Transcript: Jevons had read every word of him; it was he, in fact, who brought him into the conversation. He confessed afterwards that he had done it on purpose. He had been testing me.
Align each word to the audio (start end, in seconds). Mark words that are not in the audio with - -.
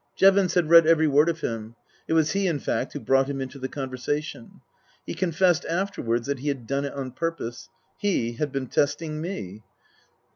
Jevons 0.15 0.55
had 0.55 0.67
read 0.67 0.87
every 0.87 1.07
word 1.07 1.29
of 1.29 1.41
him; 1.41 1.75
it 2.07 2.13
was 2.13 2.31
he, 2.31 2.47
in 2.47 2.57
fact, 2.57 2.91
who 2.93 2.99
brought 2.99 3.29
him 3.29 3.39
into 3.39 3.59
the 3.59 3.67
conversation. 3.69 4.61
He 5.05 5.13
confessed 5.13 5.63
afterwards 5.65 6.25
that 6.25 6.39
he 6.39 6.47
had 6.47 6.65
done 6.65 6.85
it 6.85 6.93
on 6.93 7.11
purpose. 7.11 7.69
He 7.99 8.31
had 8.33 8.51
been 8.51 8.65
testing 8.65 9.21
me. 9.21 9.61